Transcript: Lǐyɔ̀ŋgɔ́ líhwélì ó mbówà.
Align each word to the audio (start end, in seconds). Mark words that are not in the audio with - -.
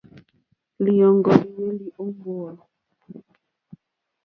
Lǐyɔ̀ŋgɔ́ 0.83 1.35
líhwélì 1.41 1.87
ó 2.01 2.03
mbówà. 2.09 2.51